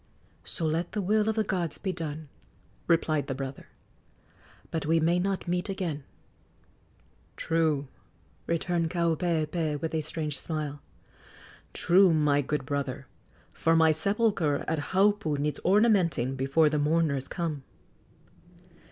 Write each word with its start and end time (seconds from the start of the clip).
"So 0.43 0.65
let 0.65 0.93
the 0.93 0.99
will 1.01 1.29
of 1.29 1.35
the 1.35 1.43
gods 1.43 1.77
be 1.77 1.91
done!" 1.91 2.27
replied 2.87 3.27
the 3.27 3.35
brother. 3.35 3.67
"But 4.71 4.87
we 4.87 4.99
may 4.99 5.19
not 5.19 5.47
meet 5.47 5.69
again." 5.69 6.03
"True," 7.35 7.87
returned 8.47 8.89
Kaupeepee, 8.89 9.75
with 9.79 9.93
a 9.93 10.01
strange 10.01 10.39
smile 10.39 10.81
"true, 11.71 12.15
my 12.15 12.41
good 12.41 12.65
brother, 12.65 13.05
for 13.53 13.75
my 13.75 13.91
sepulchre 13.91 14.65
at 14.67 14.79
Haupu 14.89 15.37
needs 15.37 15.59
ornamenting 15.63 16.35
before 16.35 16.67
the 16.67 16.79
mourners 16.79 17.27
come." 17.27 17.61